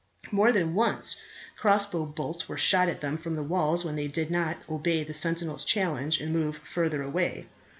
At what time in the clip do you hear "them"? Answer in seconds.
3.01-3.17